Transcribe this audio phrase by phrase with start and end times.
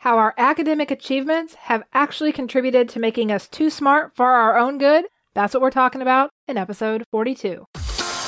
[0.00, 4.78] how our academic achievements have actually contributed to making us too smart for our own
[4.78, 5.04] good?
[5.34, 7.66] That's what we're talking about in episode 42.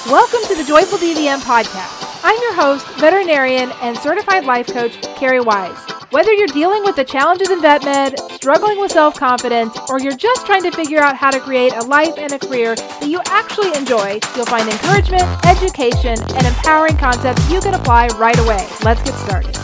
[0.06, 2.20] Welcome to the Joyful DVM podcast.
[2.22, 5.78] I'm your host, veterinarian and certified life coach, Carrie Wise.
[6.10, 10.14] Whether you're dealing with the challenges in vet med, struggling with self confidence, or you're
[10.14, 13.22] just trying to figure out how to create a life and a career that you
[13.28, 18.68] actually enjoy, you'll find encouragement, education, and empowering concepts you can apply right away.
[18.84, 19.56] Let's get started.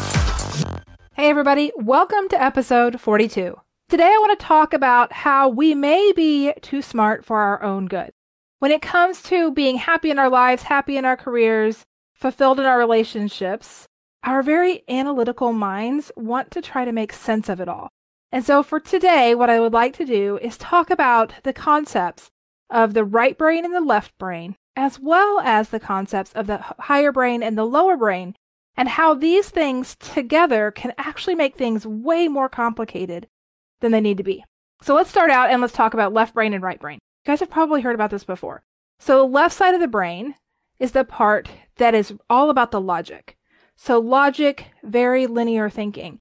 [1.21, 3.57] Hey, everybody, welcome to episode 42.
[3.89, 7.87] Today, I want to talk about how we may be too smart for our own
[7.87, 8.13] good.
[8.61, 12.67] When it comes to being happy in our lives, happy in our careers, fulfilled in
[12.67, 13.89] our relationships,
[14.23, 17.89] our very analytical minds want to try to make sense of it all.
[18.31, 22.31] And so for today, what I would like to do is talk about the concepts
[22.71, 26.59] of the right brain and the left brain, as well as the concepts of the
[26.59, 28.37] higher brain and the lower brain,
[28.79, 33.27] and how these things together can actually make things way more complicated
[33.81, 34.45] than they need to be.
[34.81, 37.01] So let's start out and let's talk about left brain and right brain.
[37.27, 38.63] You guys have probably heard about this before.
[39.01, 40.37] So the left side of the brain
[40.79, 43.37] is the part that is all about the logic.
[43.75, 46.21] So logic, very linear thinking.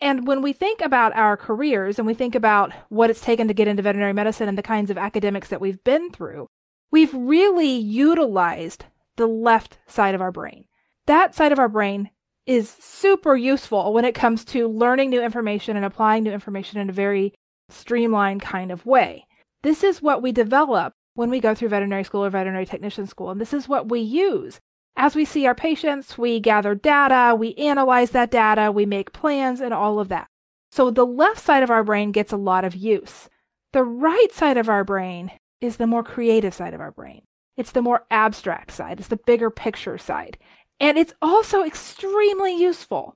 [0.00, 3.54] And when we think about our careers and we think about what it's taken to
[3.54, 6.46] get into veterinary medicine and the kinds of academics that we've been through,
[6.90, 10.64] we've really utilized the left side of our brain.
[11.06, 12.10] That side of our brain
[12.46, 16.90] is super useful when it comes to learning new information and applying new information in
[16.90, 17.34] a very
[17.68, 19.26] streamlined kind of way.
[19.62, 23.30] This is what we develop when we go through veterinary school or veterinary technician school,
[23.30, 24.60] and this is what we use.
[24.96, 29.60] As we see our patients, we gather data, we analyze that data, we make plans,
[29.60, 30.28] and all of that.
[30.72, 33.28] So the left side of our brain gets a lot of use.
[33.72, 37.22] The right side of our brain is the more creative side of our brain.
[37.56, 40.38] It's the more abstract side, it's the bigger picture side.
[40.80, 43.14] And it's also extremely useful.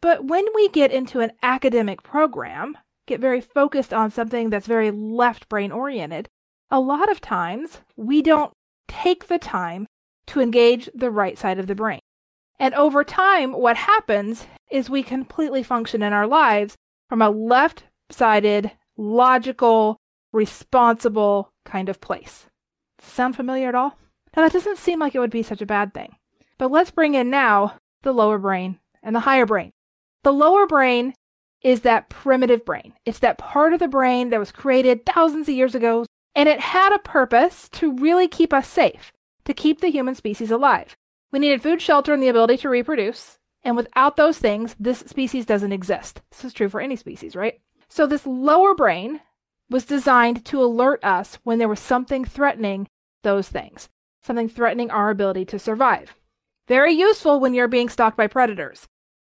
[0.00, 4.90] But when we get into an academic program, get very focused on something that's very
[4.90, 6.28] left brain oriented,
[6.70, 8.52] a lot of times we don't
[8.86, 9.86] take the time
[10.26, 12.00] to engage the right side of the brain.
[12.60, 16.76] And over time, what happens is we completely function in our lives
[17.08, 19.96] from a left sided, logical,
[20.32, 22.46] responsible kind of place.
[23.00, 23.98] Sound familiar at all?
[24.36, 26.16] Now, that doesn't seem like it would be such a bad thing.
[26.58, 29.72] But let's bring in now the lower brain and the higher brain.
[30.24, 31.14] The lower brain
[31.62, 32.94] is that primitive brain.
[33.04, 36.60] It's that part of the brain that was created thousands of years ago, and it
[36.60, 39.12] had a purpose to really keep us safe,
[39.44, 40.96] to keep the human species alive.
[41.32, 43.38] We needed food, shelter, and the ability to reproduce.
[43.62, 46.22] And without those things, this species doesn't exist.
[46.30, 47.60] This is true for any species, right?
[47.88, 49.20] So, this lower brain
[49.68, 52.86] was designed to alert us when there was something threatening
[53.22, 53.88] those things,
[54.22, 56.14] something threatening our ability to survive.
[56.68, 58.86] Very useful when you're being stalked by predators.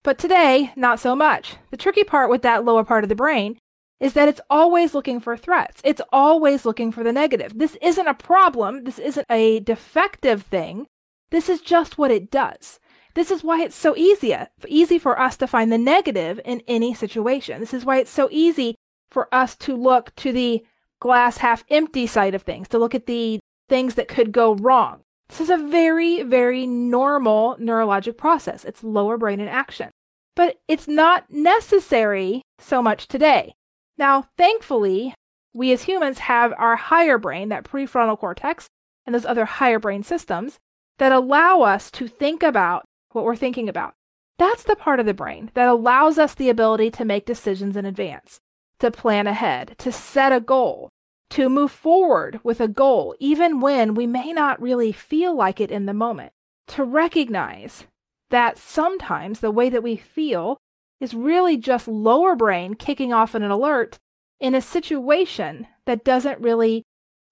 [0.03, 1.55] But today, not so much.
[1.69, 3.57] The tricky part with that lower part of the brain
[4.01, 5.79] is that it's always looking for threats.
[5.85, 7.57] It's always looking for the negative.
[7.57, 8.83] This isn't a problem.
[8.83, 10.87] This isn't a defective thing.
[11.29, 12.79] This is just what it does.
[13.13, 14.35] This is why it's so easy,
[14.67, 17.61] easy for us to find the negative in any situation.
[17.61, 18.75] This is why it's so easy
[19.09, 20.65] for us to look to the
[20.99, 23.39] glass half empty side of things, to look at the
[23.69, 25.01] things that could go wrong.
[25.31, 28.65] This is a very, very normal neurologic process.
[28.65, 29.89] It's lower brain in action.
[30.35, 33.53] But it's not necessary so much today.
[33.97, 35.13] Now, thankfully,
[35.53, 38.67] we as humans have our higher brain, that prefrontal cortex,
[39.05, 40.59] and those other higher brain systems
[40.99, 42.83] that allow us to think about
[43.13, 43.93] what we're thinking about.
[44.37, 47.85] That's the part of the brain that allows us the ability to make decisions in
[47.85, 48.41] advance,
[48.79, 50.89] to plan ahead, to set a goal,
[51.31, 55.71] to move forward with a goal, even when we may not really feel like it
[55.71, 56.33] in the moment,
[56.67, 57.85] to recognize
[58.29, 60.57] that sometimes the way that we feel
[60.99, 63.97] is really just lower brain kicking off an alert
[64.39, 66.83] in a situation that doesn't really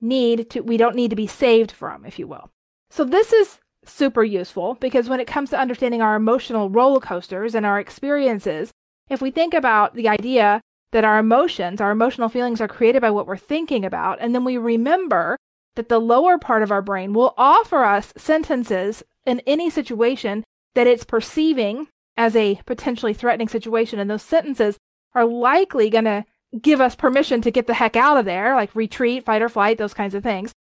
[0.02, 2.50] need to, we don't need to be saved from, if you will.
[2.90, 7.54] So this is super useful because when it comes to understanding our emotional roller coasters
[7.54, 8.72] and our experiences,
[9.10, 13.12] if we think about the idea that our emotions, our emotional feelings are created by
[13.12, 15.38] what we're thinking about, and then we remember
[15.76, 20.44] that the lower part of our brain will offer us sentences in any situation
[20.76, 21.88] that it's perceiving
[22.18, 24.00] as a potentially threatening situation.
[24.00, 24.78] And those sentences
[25.14, 26.26] are likely going to
[26.62, 29.78] give us permission to get the heck out of there, like retreat, fight or flight,
[29.78, 30.52] those kinds of things.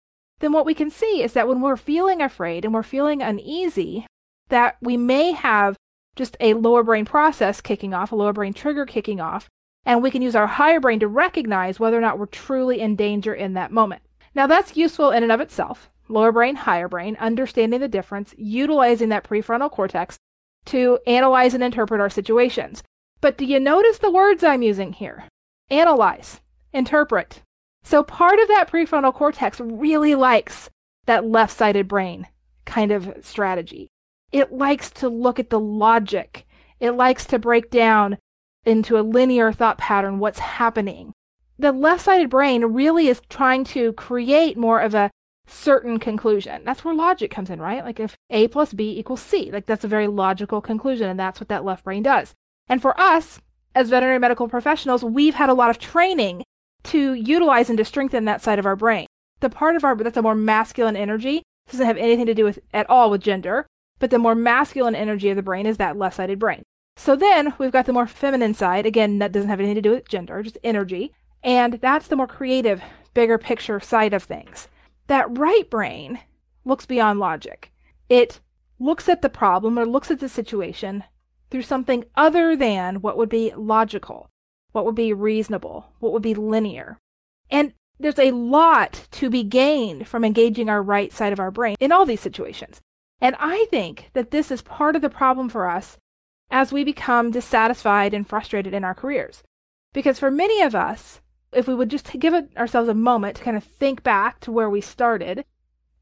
[0.41, 4.07] Then what we can see is that when we're feeling afraid and we're feeling uneasy,
[4.51, 5.77] that we may have
[6.15, 9.49] just a lower brain process kicking off, a lower brain trigger kicking off,
[9.88, 12.94] and we can use our higher brain to recognize whether or not we're truly in
[12.94, 14.02] danger in that moment.
[14.35, 15.88] Now, that's useful in and of itself.
[16.08, 20.19] Lower brain, higher brain, understanding the difference, utilizing that prefrontal cortex
[20.67, 22.82] to analyze and interpret our situations.
[23.23, 25.25] But do you notice the words I'm using here?
[25.70, 27.40] Analyze, interpret.
[27.82, 30.69] So part of that prefrontal cortex really likes
[31.06, 32.26] that left sided brain
[32.67, 33.88] kind of strategy.
[34.32, 36.46] It likes to look at the logic.
[36.79, 38.19] It likes to break down
[38.69, 41.12] into a linear thought pattern what's happening.
[41.59, 45.11] The left sided brain really is trying to create more of a
[45.47, 46.62] certain conclusion.
[46.65, 47.85] That's where logic comes in, right?
[47.85, 51.41] Like if A plus B equals C, like that's a very logical conclusion, and that's
[51.41, 52.35] what that left brain does.
[52.69, 53.41] And for us,
[53.75, 56.44] as veterinary medical professionals, we've had a lot of training
[56.85, 59.06] to utilize and to strengthen that side of our brain.
[59.41, 62.59] The part of our that's a more masculine energy doesn't have anything to do with
[62.73, 63.67] at all with gender,
[63.99, 66.62] but the more masculine energy of the brain is that left-sided brain.
[66.99, 68.85] So then we've got the more feminine side.
[68.85, 71.15] Again, that doesn't have anything to do with gender, just energy.
[71.45, 72.83] And that's the more creative,
[73.15, 74.67] bigger picture side of things.
[75.06, 76.19] That right brain
[76.65, 77.71] looks beyond logic.
[78.09, 78.41] It
[78.81, 81.05] looks at the problem or looks at the situation
[81.50, 84.29] through something other than what would be logical,
[84.73, 86.99] what would be reasonable, what would be linear.
[87.49, 91.77] And there's a lot to be gained from engaging our right side of our brain
[91.79, 92.81] in all these situations.
[93.21, 95.97] And I think that this is part of the problem for us
[96.50, 99.43] as we become dissatisfied and frustrated in our careers.
[99.93, 101.21] Because for many of us,
[101.53, 104.71] if we would just give ourselves a moment to kind of think back to where
[104.71, 105.45] we started,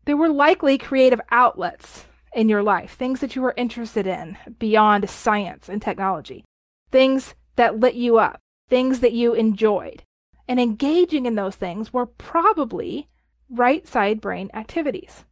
[0.05, 5.09] there were likely creative outlets in your life, things that you were interested in beyond
[5.09, 6.45] science and technology,
[6.91, 10.03] things that lit you up, things that you enjoyed.
[10.49, 13.09] And engaging in those things were probably
[13.49, 15.25] right side brain activities.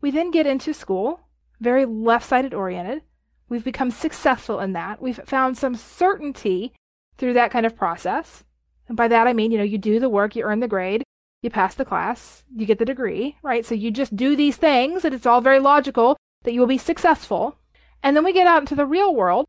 [0.00, 1.20] We then get into school,
[1.60, 3.02] very left sided oriented.
[3.48, 5.00] We've become successful in that.
[5.00, 6.72] We've found some certainty
[7.16, 8.44] through that kind of process.
[8.88, 11.02] And by that I mean, you know, you do the work, you earn the grade,
[11.42, 13.64] you pass the class, you get the degree, right?
[13.64, 16.78] So you just do these things and it's all very logical that you will be
[16.78, 17.58] successful.
[18.02, 19.46] And then we get out into the real world.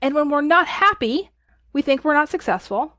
[0.00, 1.30] And when we're not happy,
[1.72, 2.96] we think we're not successful.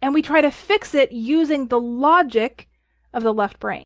[0.00, 2.68] And we try to fix it using the logic
[3.12, 3.84] of the left brain.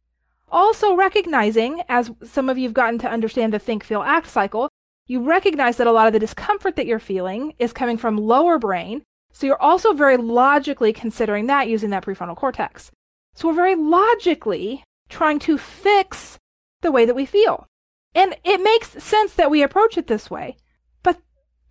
[0.50, 4.68] Also recognizing, as some of you have gotten to understand the think, feel, act cycle,
[5.06, 8.58] you recognize that a lot of the discomfort that you're feeling is coming from lower
[8.58, 9.02] brain.
[9.32, 12.90] So you're also very logically considering that using that prefrontal cortex.
[13.34, 16.38] So we're very logically trying to fix
[16.82, 17.66] the way that we feel.
[18.14, 20.56] And it makes sense that we approach it this way,
[21.02, 21.18] but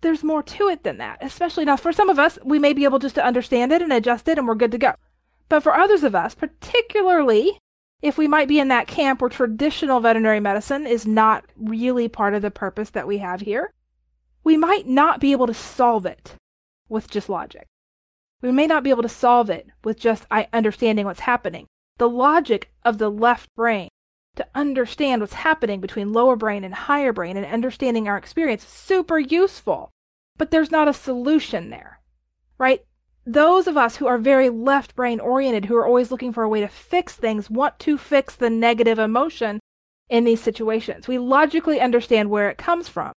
[0.00, 1.18] there's more to it than that.
[1.20, 3.92] Especially now, for some of us, we may be able just to understand it and
[3.92, 4.94] adjust it and we're good to go.
[5.48, 7.58] But for others of us, particularly
[8.02, 12.34] if we might be in that camp where traditional veterinary medicine is not really part
[12.34, 13.72] of the purpose that we have here,
[14.44, 16.34] we might not be able to solve it
[16.88, 17.66] with just logic.
[18.40, 21.66] We may not be able to solve it with just understanding what's happening.
[21.98, 23.88] The logic of the left brain
[24.34, 29.18] to understand what's happening between lower brain and higher brain and understanding our experience super
[29.18, 29.90] useful.
[30.36, 32.00] But there's not a solution there,
[32.58, 32.84] right?
[33.24, 36.48] Those of us who are very left brain oriented, who are always looking for a
[36.48, 39.60] way to fix things, want to fix the negative emotion
[40.08, 41.06] in these situations.
[41.06, 43.12] We logically understand where it comes from.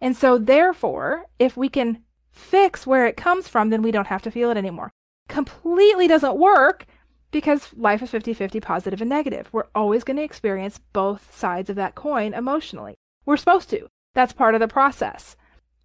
[0.00, 4.22] And so, therefore, if we can fix where it comes from, then we don't have
[4.22, 4.90] to feel it anymore.
[5.28, 6.86] Completely doesn't work
[7.30, 9.48] because life is 50 50 positive and negative.
[9.52, 12.96] We're always going to experience both sides of that coin emotionally.
[13.26, 13.88] We're supposed to.
[14.14, 15.36] That's part of the process.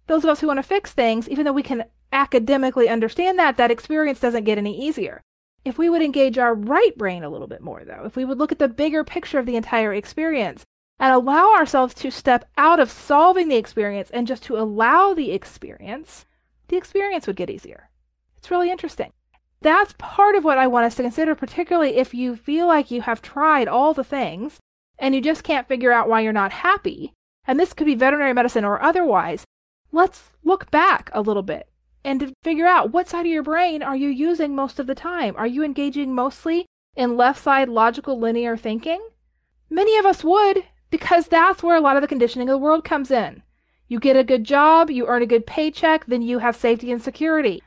[0.06, 3.56] Those of us who want to fix things, even though we can academically understand that,
[3.56, 5.22] that experience doesn't get any easier.
[5.64, 8.38] If we would engage our right brain a little bit more, though, if we would
[8.38, 10.64] look at the bigger picture of the entire experience
[10.98, 15.32] and allow ourselves to step out of solving the experience and just to allow the
[15.32, 16.24] experience,
[16.68, 17.90] the experience would get easier.
[18.36, 19.12] It's really interesting
[19.66, 23.02] that's part of what I want us to consider, particularly if you feel like you
[23.02, 24.60] have tried all the things
[24.98, 27.12] and you just can't figure out why you're not happy.
[27.46, 29.44] And this could be veterinary medicine or otherwise.
[29.92, 31.68] Let's look back a little bit
[32.06, 34.94] and to figure out what side of your brain are you using most of the
[34.94, 35.34] time?
[35.36, 39.08] Are you engaging mostly in left side logical linear thinking?
[39.68, 42.84] Many of us would because that's where a lot of the conditioning of the world
[42.84, 43.42] comes in.
[43.88, 47.02] You get a good job, you earn a good paycheck, then you have safety and
[47.02, 47.60] security.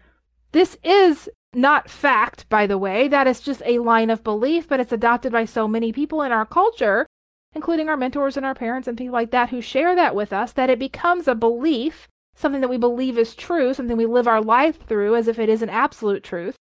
[0.54, 3.10] This is not fact, by the way.
[3.10, 6.32] That is just a line of belief, but it's adopted by so many people in
[6.32, 7.06] our culture,
[7.54, 10.54] including our mentors and our parents and people like that who share that with us,
[10.54, 12.08] that it becomes a belief,
[12.40, 15.50] something that we believe is true, something we live our life through as if it
[15.50, 16.56] is an absolute truth.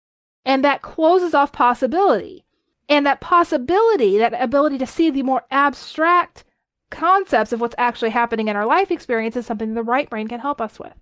[0.46, 2.46] And that closes off possibility.
[2.88, 6.46] And that possibility, that ability to see the more abstract
[6.90, 10.40] concepts of what's actually happening in our life experience is something the right brain can
[10.40, 10.94] help us with.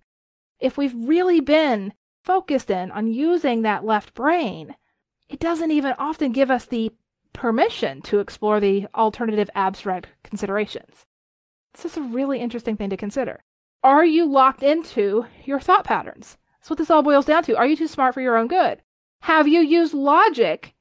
[0.60, 4.76] If we've really been focused in on using that left brain,
[5.30, 6.92] it doesn't even often give us the
[7.32, 11.06] permission to explore the alternative abstract considerations.
[11.74, 13.44] This is a really interesting thing to consider.
[13.84, 16.38] Are you locked into your thought patterns?
[16.60, 17.58] That's what this all boils down to.
[17.58, 18.82] Are you too smart for your own good?
[19.24, 20.74] Have you used logic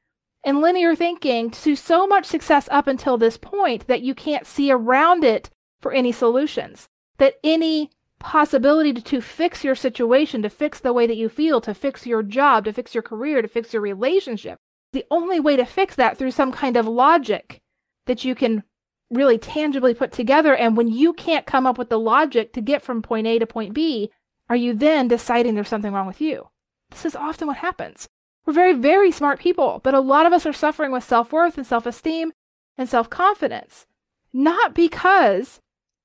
[0.44, 4.70] and linear thinking to so much success up until this point that you can't see
[4.70, 6.88] around it for any solutions?
[7.18, 7.90] That any
[8.20, 12.06] possibility to, to fix your situation, to fix the way that you feel, to fix
[12.06, 14.58] your job, to fix your career, to fix your relationship,
[14.92, 17.60] the only way to fix that through some kind of logic
[18.06, 18.62] that you can
[19.12, 20.54] really tangibly put together.
[20.54, 23.46] And when you can't come up with the logic to get from point A to
[23.46, 24.10] point B,
[24.48, 26.48] are you then deciding there's something wrong with you?
[26.90, 28.08] This is often what happens.
[28.44, 31.56] We're very, very smart people, but a lot of us are suffering with self worth
[31.56, 32.32] and self esteem
[32.76, 33.86] and self confidence.
[34.32, 35.60] Not because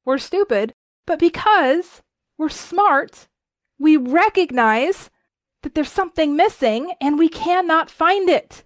[0.06, 0.74] we're stupid,
[1.06, 2.02] but because
[2.38, 3.28] we're smart.
[3.80, 5.10] We recognize
[5.64, 8.64] that there's something missing and we cannot find it.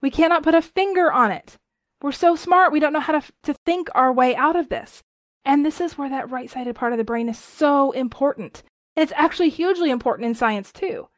[0.00, 1.58] We cannot put a finger on it.
[2.02, 5.02] We're so smart, we don't know how to, to think our way out of this.
[5.44, 8.62] And this is where that right sided part of the brain is so important.
[8.96, 11.08] And it's actually hugely important in science too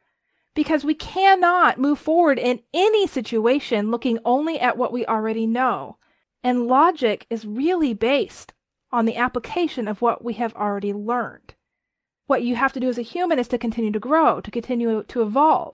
[0.55, 5.97] because we cannot move forward in any situation looking only at what we already know.
[6.43, 8.53] And logic is really based
[8.91, 11.55] on the application of what we have already learned.
[12.27, 15.03] What you have to do as a human is to continue to grow, to continue
[15.03, 15.73] to evolve.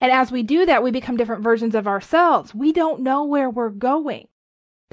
[0.00, 2.54] And as we do that, we become different versions of ourselves.
[2.54, 4.28] We don't know where we're going.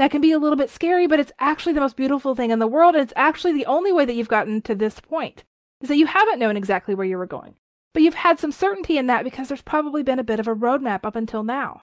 [0.01, 2.57] That can be a little bit scary, but it's actually the most beautiful thing in
[2.57, 2.95] the world.
[2.95, 5.43] And it's actually the only way that you've gotten to this point
[5.79, 7.53] is that you haven't known exactly where you were going.
[7.93, 10.55] But you've had some certainty in that because there's probably been a bit of a
[10.55, 11.81] roadmap up until now.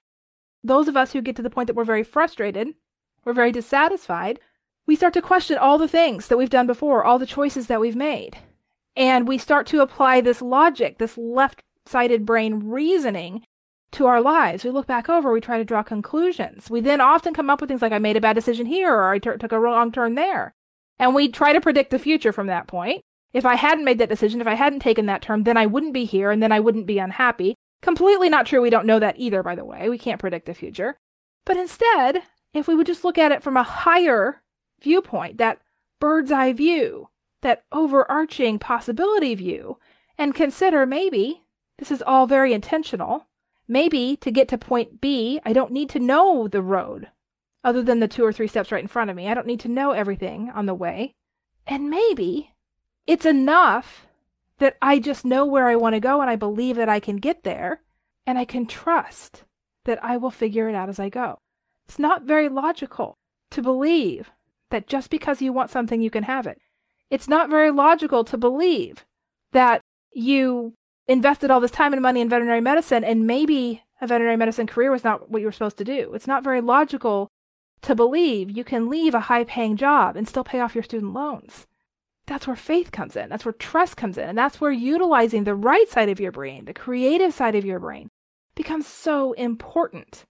[0.61, 2.75] Those of us who get to the point that we're very frustrated,
[3.23, 4.41] we're very dissatisfied,
[4.85, 7.79] we start to question all the things that we've done before, all the choices that
[7.79, 8.37] we've made.
[8.97, 13.45] And we start to apply this logic, this left sided brain reasoning
[13.91, 14.63] to our lives.
[14.63, 16.69] We look back over, we try to draw conclusions.
[16.69, 19.11] We then often come up with things like, I made a bad decision here, or
[19.11, 20.53] I t- took a wrong turn there.
[20.97, 23.01] And we try to predict the future from that point.
[23.33, 25.93] If I hadn't made that decision, if I hadn't taken that term, then I wouldn't
[25.93, 27.55] be here and then I wouldn't be unhappy.
[27.81, 28.61] Completely not true.
[28.61, 29.89] We don't know that either, by the way.
[29.89, 30.97] We can't predict the future.
[31.45, 34.41] But instead, if we would just look at it from a higher
[34.81, 35.59] viewpoint, that
[35.99, 37.09] bird's eye view,
[37.41, 39.77] that overarching possibility view,
[40.17, 41.43] and consider maybe
[41.77, 43.27] this is all very intentional.
[43.71, 47.09] Maybe to get to point B, I don't need to know the road
[47.63, 49.27] other than the two or three steps right in front of me.
[49.27, 51.13] I don't need to know everything on the way.
[51.67, 52.55] And maybe
[53.05, 54.07] it's enough
[54.57, 57.17] that I just know where I want to go and I believe that I can
[57.17, 57.83] get there
[58.25, 59.43] and I can trust
[59.85, 61.37] that I will figure it out as I go.
[61.87, 63.17] It's not very logical
[63.51, 64.31] to believe
[64.71, 66.57] that just because you want something, you can have it.
[67.11, 69.05] It's not very logical to believe
[69.51, 70.73] that you
[71.09, 74.91] invested all this time and money in veterinary medicine and maybe a veterinary medicine career
[74.91, 76.13] was not what you were supposed to do.
[76.13, 77.27] It's not very logical
[77.81, 81.13] to believe you can leave a high paying job and still pay off your student
[81.13, 81.67] loans
[82.29, 83.27] that's where faith comes in.
[83.27, 84.29] That's where trust comes in.
[84.29, 87.79] And that's where utilizing the right side of your brain, the creative side of your
[87.79, 88.09] brain,
[88.55, 90.25] becomes so important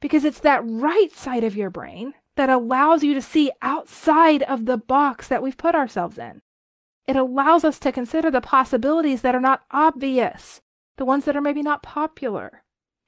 [0.00, 4.64] because it's that right side of your brain that allows you to see outside of
[4.64, 6.40] the box that we've put ourselves in.
[7.06, 10.60] It allows us to consider the possibilities that are not obvious,
[10.96, 12.62] the ones that are maybe not popular.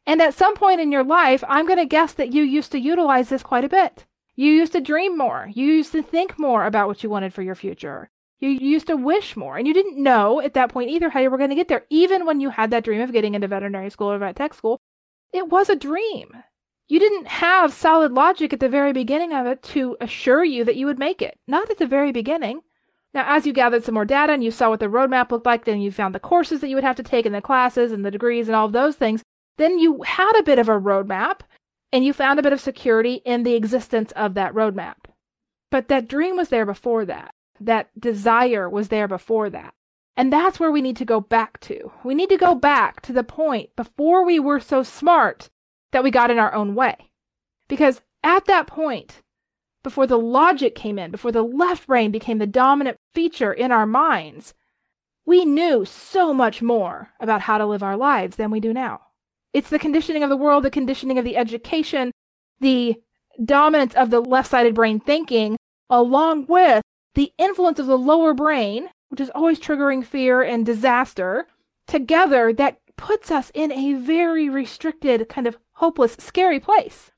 [0.07, 2.81] And at some point in your life, I'm going to guess that you used to
[2.81, 4.05] utilize this quite a bit.
[4.37, 5.49] You used to dream more.
[5.53, 8.11] You used to think more about what you wanted for your future.
[8.41, 11.31] You used to wish more, and you didn't know at that point either how you
[11.31, 11.87] were going to get there.
[11.89, 14.81] Even when you had that dream of getting into veterinary school or vet tech school,
[15.33, 16.37] it was a dream.
[16.87, 20.77] You didn't have solid logic at the very beginning of it to assure you that
[20.77, 21.39] you would make it.
[21.47, 22.61] Not at the very beginning.
[23.15, 25.65] Now, as you gathered some more data and you saw what the roadmap looked like,
[25.65, 28.05] then you found the courses that you would have to take and the classes and
[28.05, 29.23] the degrees and all of those things.
[29.57, 31.41] Then you had a bit of a roadmap
[31.93, 34.97] and you found a bit of security in the existence of that roadmap.
[35.71, 39.75] But that dream was there before that that desire was there before that.
[40.17, 41.93] And that's where we need to go back to.
[42.05, 45.51] We need to go back to the point before we were so smart
[45.93, 47.11] that we got in our own way.
[47.69, 49.23] Because at that point,
[49.85, 53.87] before the logic came in, before the left brain became the dominant feature in our
[53.87, 54.55] minds,
[55.25, 59.01] we knew so much more about how to live our lives than we do now.
[59.53, 62.11] It's the conditioning of the world, the conditioning of the education,
[62.61, 62.97] the
[63.45, 65.57] dominance of the left sided brain thinking,
[65.89, 66.83] along with
[67.15, 71.47] the influence of the lower brain, which is always triggering fear and disaster,
[71.87, 77.13] together that puts us in a very restricted, kind of hopeless, scary place.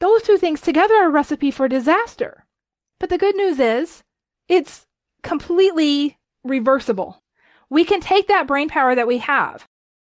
[0.00, 2.46] Those two things together are a recipe for disaster.
[2.98, 4.02] But the good news is
[4.48, 4.86] it's
[5.22, 7.22] completely reversible.
[7.68, 9.66] We can take that brain power that we have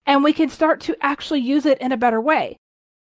[0.07, 2.59] and we can start to actually use it in a better way.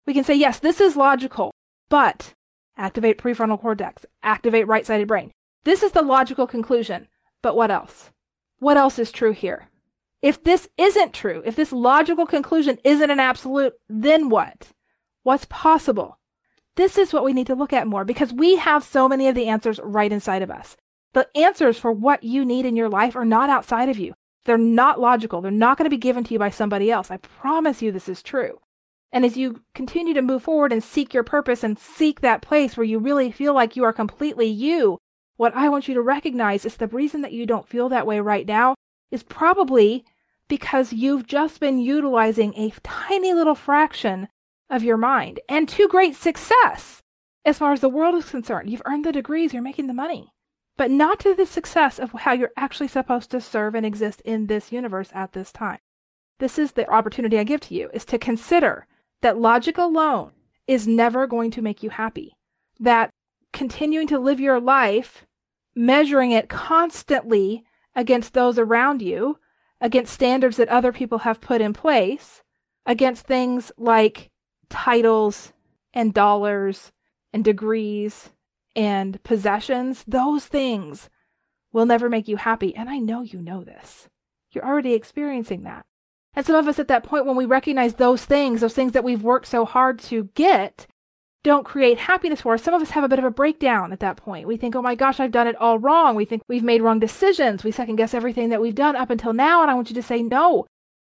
[0.06, 1.52] We can say, yes, this is logical,
[1.88, 2.34] but
[2.76, 5.32] activate prefrontal cortex, activate right sided brain.
[5.64, 7.08] This is the logical conclusion.
[7.40, 8.10] But what else?
[8.58, 9.68] What else is true here?
[10.22, 14.68] If this isn't true, if this logical conclusion isn't an absolute, then what?
[15.22, 16.18] What's possible?
[16.76, 19.34] This is what we need to look at more because we have so many of
[19.34, 20.76] the answers right inside of us.
[21.12, 24.14] The answers for what you need in your life are not outside of you.
[24.44, 25.40] They're not logical.
[25.40, 27.10] They're not going to be given to you by somebody else.
[27.10, 28.60] I promise you this is true.
[29.12, 32.76] And as you continue to move forward and seek your purpose and seek that place
[32.76, 34.98] where you really feel like you are completely you,
[35.36, 38.18] what I want you to recognize is the reason that you don't feel that way
[38.18, 38.74] right now
[39.12, 40.04] is probably
[40.48, 44.28] because you've just been utilizing a tiny little fraction
[44.74, 47.02] of your mind and to great success
[47.44, 48.70] as far as the world is concerned.
[48.70, 50.32] You've earned the degrees, you're making the money,
[50.76, 54.46] but not to the success of how you're actually supposed to serve and exist in
[54.46, 55.78] this universe at this time.
[56.38, 58.86] This is the opportunity I give to you is to consider
[59.22, 60.32] that logic alone
[60.66, 62.36] is never going to make you happy.
[62.80, 63.10] That
[63.52, 65.24] continuing to live your life,
[65.76, 67.64] measuring it constantly
[67.94, 69.38] against those around you,
[69.80, 72.42] against standards that other people have put in place,
[72.84, 74.30] against things like
[74.68, 75.52] titles
[75.92, 76.92] and dollars
[77.32, 78.30] and degrees
[78.76, 81.08] and possessions, those things
[81.72, 82.74] will never make you happy.
[82.74, 84.08] And I know you know this.
[84.52, 85.84] You're already experiencing that.
[86.34, 89.04] And some of us at that point, when we recognize those things, those things that
[89.04, 90.86] we've worked so hard to get,
[91.44, 92.62] don't create happiness for us.
[92.62, 94.48] Some of us have a bit of a breakdown at that point.
[94.48, 96.16] We think, oh my gosh, I've done it all wrong.
[96.16, 97.62] We think we've made wrong decisions.
[97.62, 99.62] We second guess everything that we've done up until now.
[99.62, 100.66] And I want you to say, no,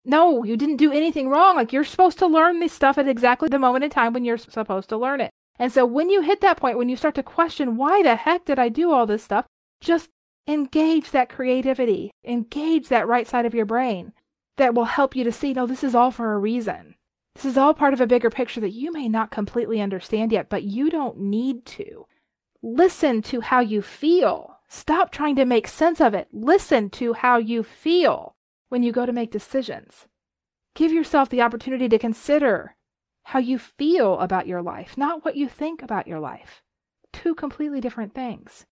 [0.07, 1.57] no, you didn't do anything wrong.
[1.57, 4.39] Like you're supposed to learn this stuff at exactly the moment in time when you're
[4.39, 5.31] supposed to learn it.
[5.59, 8.45] And so when you hit that point, when you start to question, why the heck
[8.45, 9.47] did I do all this stuff?
[9.81, 10.11] Just
[10.47, 14.13] engage that creativity, engage that right side of your brain
[14.57, 16.95] that will help you to see, no, this is all for a reason.
[17.35, 20.49] This is all part of a bigger picture that you may not completely understand yet,
[20.49, 22.07] but you don't need to.
[22.63, 24.59] Listen to how you feel.
[24.69, 26.29] Stop trying to make sense of it.
[26.33, 28.36] Listen to how you feel
[28.69, 30.07] when you go to make decisions.
[30.75, 32.77] Give yourself the opportunity to consider
[33.25, 36.63] how you feel about your life, not what you think about your life.
[37.13, 38.67] Two completely different things.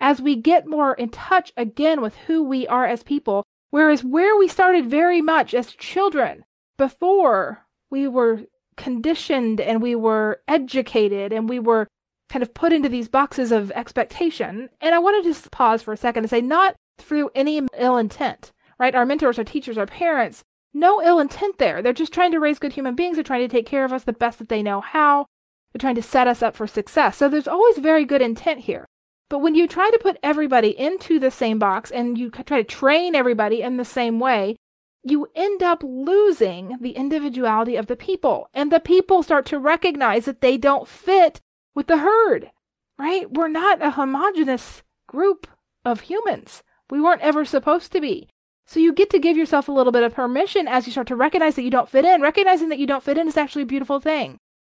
[0.00, 4.36] As we get more in touch again with who we are as people, whereas where
[4.36, 6.44] we started very much as children
[6.76, 8.42] before we were
[8.76, 11.86] conditioned and we were educated and we were
[12.28, 14.70] kind of put into these boxes of expectation.
[14.80, 17.96] And I want to just pause for a second and say, not through any ill
[17.96, 18.94] intent, right?
[18.94, 21.82] Our mentors, our teachers, our parents, no ill intent there.
[21.82, 23.16] They're just trying to raise good human beings.
[23.16, 25.26] They're trying to take care of us the best that they know how.
[25.72, 27.16] They're trying to set us up for success.
[27.16, 28.86] So there's always very good intent here.
[29.28, 32.64] But when you try to put everybody into the same box and you try to
[32.64, 34.56] train everybody in the same way,
[35.02, 38.48] you end up losing the individuality of the people.
[38.52, 41.40] And the people start to recognize that they don't fit
[41.74, 42.50] with the herd,
[42.98, 43.32] right?
[43.32, 45.46] We're not a homogenous group
[45.84, 46.62] of humans.
[46.90, 48.28] We weren't ever supposed to be.
[48.66, 51.16] So you get to give yourself a little bit of permission as you start to
[51.16, 52.22] recognize that you don't fit in.
[52.22, 54.38] Recognizing that you don't fit in is actually a beautiful thing.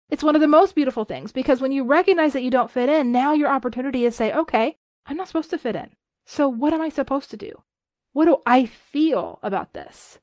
[0.09, 2.89] It's one of the most beautiful things because when you recognize that you don't fit
[2.89, 5.91] in, now your opportunity is say, okay, I'm not supposed to fit in.
[6.25, 7.63] So what am I supposed to do?
[8.13, 10.19] What do I feel about this?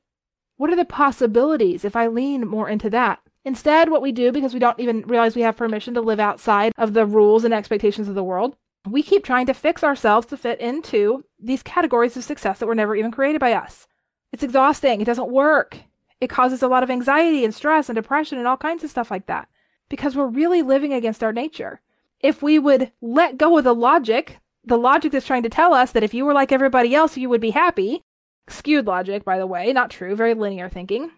[0.57, 3.19] What are the possibilities if I lean more into that?
[3.43, 6.71] Instead, what we do, because we don't even realize we have permission to live outside
[6.77, 8.55] of the rules and expectations of the world,
[8.89, 12.75] we keep trying to fix ourselves to fit into these categories of success that were
[12.75, 13.87] never even created by us.
[14.31, 15.01] It's exhausting.
[15.01, 15.77] It doesn't work.
[16.19, 19.11] It causes a lot of anxiety and stress and depression and all kinds of stuff
[19.11, 19.49] like that
[19.89, 21.81] because we're really living against our nature.
[22.19, 25.91] If we would let go of the logic the logic that's trying to tell us
[25.91, 28.03] that if you were like everybody else, you would be happy.
[28.47, 31.11] Skewed logic, by the way, not true, very linear thinking.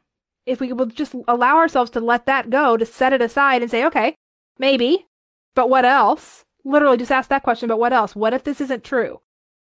[0.45, 3.71] If we would just allow ourselves to let that go, to set it aside and
[3.71, 4.15] say, okay,
[4.57, 5.07] maybe,
[5.55, 6.45] but what else?
[6.63, 8.15] Literally just ask that question, but what else?
[8.15, 9.21] What if this isn't true?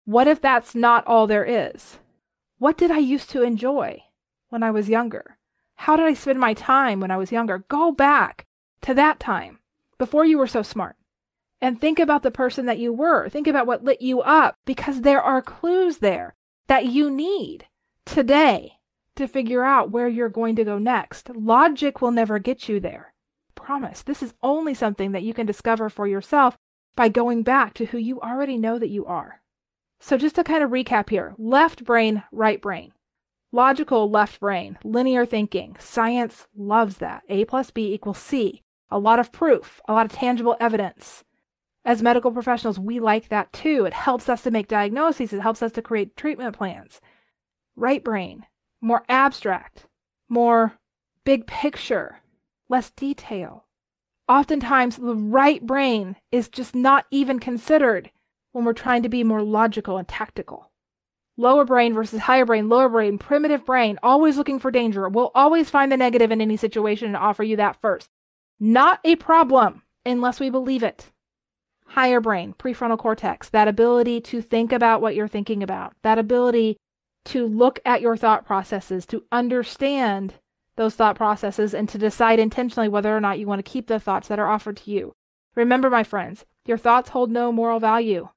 [0.04, 1.98] What if that's not all there is?
[2.59, 4.02] What did I used to enjoy
[4.48, 5.38] when I was younger?
[5.76, 7.64] How did I spend my time when I was younger?
[7.68, 8.46] Go back
[8.83, 9.59] to that time
[9.98, 10.96] before you were so smart
[11.61, 13.28] and think about the person that you were.
[13.28, 16.35] Think about what lit you up because there are clues there
[16.66, 17.66] that you need
[18.04, 18.78] today
[19.16, 21.30] to figure out where you're going to go next.
[21.30, 23.14] Logic will never get you there.
[23.54, 24.02] Promise.
[24.02, 26.59] This is only something that you can discover for yourself
[26.96, 29.40] by going back to who you already know that you are.
[30.00, 32.92] So, just to kind of recap here left brain, right brain.
[33.52, 35.76] Logical left brain, linear thinking.
[35.78, 37.22] Science loves that.
[37.28, 38.62] A plus B equals C.
[38.90, 41.24] A lot of proof, a lot of tangible evidence.
[41.85, 43.85] As medical professionals, we like that too.
[43.85, 47.00] It helps us to make diagnoses, it helps us to create treatment plans.
[47.76, 48.46] Right brain,
[48.80, 49.87] more abstract,
[50.28, 50.78] more
[51.24, 52.20] big picture,
[52.68, 53.63] less detail.
[54.29, 58.11] Oftentimes, the right brain is just not even considered
[58.53, 60.71] when we're trying to be more logical and tactical.
[61.37, 65.71] lower brain versus higher brain, lower brain, primitive brain, always looking for danger, will always
[65.71, 68.09] find the negative in any situation and offer you that first.
[68.61, 71.11] Not a problem unless we believe it.
[71.87, 76.77] Higher brain, prefrontal cortex, that ability to think about what you're thinking about, that ability
[77.27, 80.35] to look at your thought processes, to understand
[80.77, 84.01] those thought processes, and to decide intentionally whether or not you want to keep the
[84.01, 85.15] thoughts that are offered to you.
[85.55, 88.29] Remember, my friends, your thoughts hold no moral value.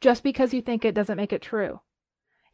[0.00, 1.80] Just because you think it doesn't make it true.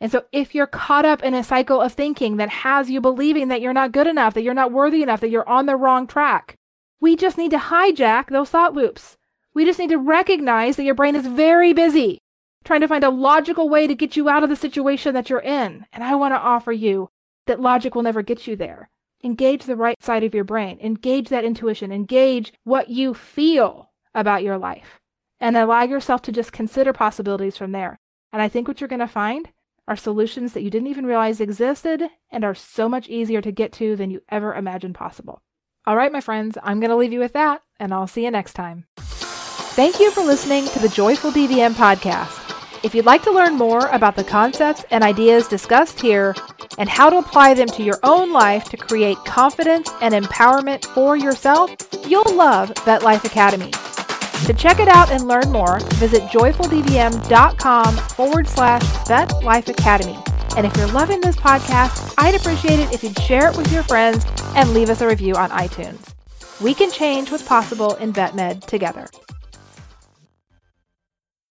[0.00, 3.48] And so if you're caught up in a cycle of thinking that has you believing
[3.48, 6.06] that you're not good enough, that you're not worthy enough, that you're on the wrong
[6.06, 6.56] track,
[7.00, 9.16] we just need to hijack those thought loops.
[9.52, 12.20] We just need to recognize that your brain is very busy
[12.64, 15.40] trying to find a logical way to get you out of the situation that you're
[15.40, 15.86] in.
[15.92, 17.10] And I want to offer you
[17.46, 18.90] that logic will never get you there.
[19.24, 24.42] Engage the right side of your brain, engage that intuition, engage what you feel about
[24.42, 25.00] your life,
[25.40, 27.98] and allow yourself to just consider possibilities from there.
[28.34, 29.48] And I think what you're going to find
[29.88, 33.72] are solutions that you didn't even realize existed and are so much easier to get
[33.72, 35.40] to than you ever imagined possible.
[35.86, 38.30] All right, my friends, I'm going to leave you with that, and I'll see you
[38.30, 38.84] next time.
[38.98, 42.43] Thank you for listening to the Joyful DVM podcast.
[42.84, 46.34] If you'd like to learn more about the concepts and ideas discussed here
[46.76, 51.16] and how to apply them to your own life to create confidence and empowerment for
[51.16, 51.70] yourself,
[52.06, 53.70] you'll love Vet Life Academy.
[53.70, 60.18] To check it out and learn more, visit joyfuldvm.com forward slash Vet Life Academy.
[60.58, 63.84] And if you're loving this podcast, I'd appreciate it if you'd share it with your
[63.84, 66.12] friends and leave us a review on iTunes.
[66.60, 69.08] We can change what's possible in VetMed together.